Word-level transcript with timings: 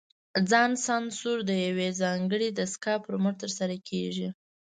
ځان 0.49 0.71
سانسور 0.85 1.37
د 1.49 1.51
یوې 1.67 1.89
ځانګړې 2.01 2.47
دستګاه 2.51 3.03
پر 3.05 3.15
مټ 3.23 3.35
ترسره 3.43 3.75
کېږي. 3.89 4.27